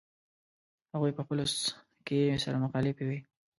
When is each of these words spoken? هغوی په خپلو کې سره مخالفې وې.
هغوی 0.93 1.11
په 1.17 1.21
خپلو 1.25 1.43
کې 2.07 2.41
سره 2.43 2.61
مخالفې 2.63 3.03
وې. 3.07 3.19